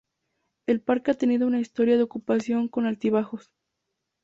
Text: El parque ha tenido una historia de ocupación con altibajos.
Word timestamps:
El 0.67 0.81
parque 0.81 1.11
ha 1.11 1.13
tenido 1.13 1.45
una 1.45 1.59
historia 1.59 1.95
de 1.95 2.01
ocupación 2.01 2.69
con 2.69 2.87
altibajos. 2.87 3.51